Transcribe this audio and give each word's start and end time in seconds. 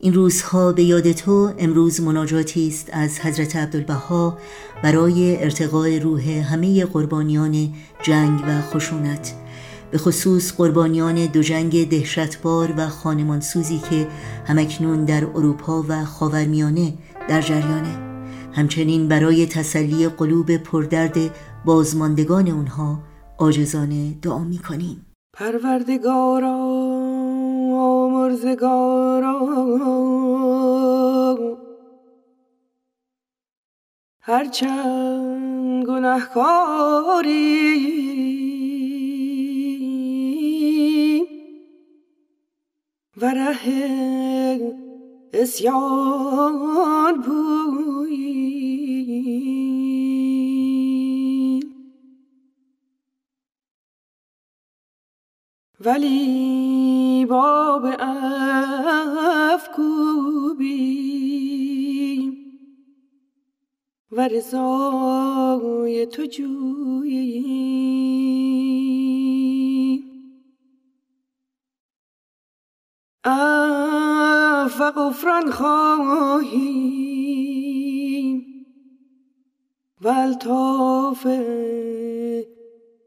این 0.00 0.14
روزها 0.14 0.72
به 0.72 0.82
یاد 0.82 1.12
تو 1.12 1.52
امروز 1.58 2.00
مناجاتی 2.00 2.68
است 2.68 2.88
از 2.92 3.20
حضرت 3.20 3.56
عبدالبها 3.56 4.38
برای 4.82 5.42
ارتقاء 5.42 5.98
روح 5.98 6.22
همه 6.22 6.84
قربانیان 6.84 7.72
جنگ 8.02 8.40
و 8.48 8.60
خشونت. 8.60 9.34
به 9.90 9.98
خصوص 9.98 10.52
قربانیان 10.52 11.26
دو 11.26 11.42
جنگ 11.42 11.88
دهشتبار 11.88 12.74
و 12.76 12.88
خانمانسوزی 12.88 13.80
که 13.90 14.08
همکنون 14.46 15.04
در 15.04 15.24
اروپا 15.24 15.84
و 15.88 16.04
خاورمیانه 16.04 16.94
در 17.28 17.40
جریانه. 17.40 17.98
همچنین 18.52 19.08
برای 19.08 19.46
تسلی 19.46 20.08
قلوب 20.08 20.56
پردرد 20.56 21.16
بازماندگان 21.64 22.48
اونها 22.48 23.02
آجزانه 23.38 24.14
دعا 24.22 24.44
می‌کنیم. 24.44 25.06
پروردگارا 25.32 26.77
مرزگارا 28.44 29.38
هرچند 34.20 35.86
گناهکاری 35.86 37.38
و 43.16 43.34
ره 43.34 43.64
اسیان 45.32 47.14
بویی 47.22 48.07
ولی 55.80 57.26
باب 57.26 57.86
افکوبی. 59.52 59.88
و 64.12 64.28
رضای 64.28 66.06
تو 66.06 66.24
جویی. 66.24 67.68
و 74.80 74.90
غفران 74.90 75.50
خواهیم 75.50 76.88
و 80.00 80.08
الطاف 80.08 81.26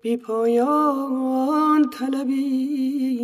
بی 0.01 0.17
پایان 0.17 1.89
طلبیم 1.89 3.21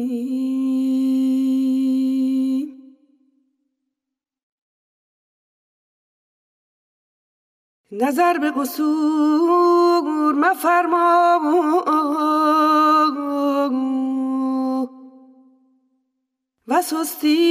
نظر 7.92 8.38
به 8.38 8.52
قصور 8.52 10.34
مفرما 10.34 11.40
و 16.68 16.82
سستی 16.82 17.48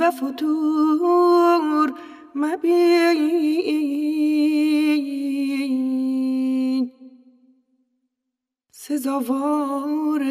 و 0.00 0.10
فتور 0.10 1.92
مبین. 2.34 3.76
سزاوار 8.96 10.22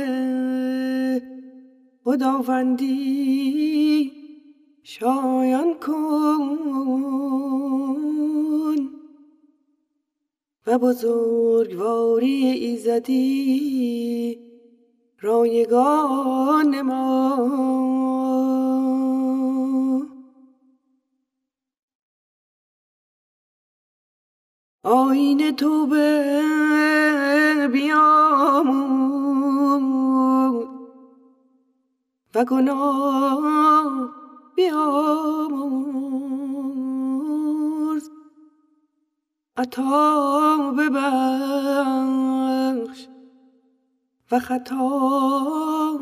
خداوندی 2.03 2.91
شایان 4.83 5.73
کن 5.73 6.59
و 10.67 10.79
بزرگواری 10.79 12.45
ایزدی 12.45 14.39
رایگان 15.21 16.81
ما. 16.81 17.35
آین 24.83 25.55
توبه 25.55 26.41
بیامون 27.67 29.25
و 32.35 32.45
گناه 32.45 34.09
بیامرز 34.55 34.85
عطا 39.57 40.73
ببخش 40.77 42.27
و 44.31 44.39
خطا 44.39 45.99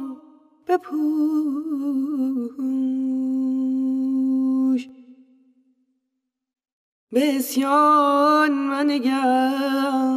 بپوش. 0.68 1.84
به 7.12 7.38
اسیان 7.38 8.52
منگر 8.52 10.13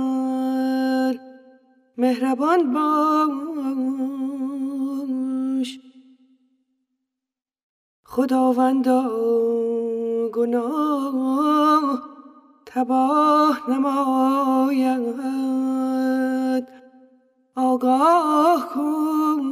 مهربان 2.06 2.60
باش. 5.56 5.70
خداوندا 8.04 9.00
گناه 10.34 12.02
تباه 12.66 13.70
نماید. 13.70 14.96
آگاه 17.56 18.68
کن. 18.74 19.42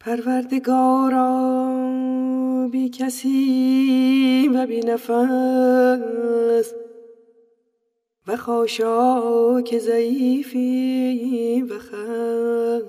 پروردگارا 0.00 1.26
بی 2.68 2.88
کسی 2.88 4.50
و 4.54 4.66
بی 4.66 4.80
نفس 4.80 6.74
و 8.26 8.36
خاشاک 8.36 9.78
ضعیفی 9.78 11.62
و 11.62 11.78
خست 11.78 12.86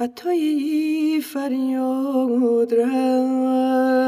و 0.00 0.06
توی 0.06 1.20
فریاد 1.24 2.74
رست 2.74 4.06